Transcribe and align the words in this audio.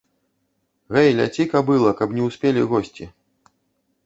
Гэй, 0.95 1.09
ляці, 1.19 1.47
кабыла, 1.53 1.91
каб 2.01 2.17
не 2.21 2.31
ўспелі 2.31 2.61
госці. 2.73 3.05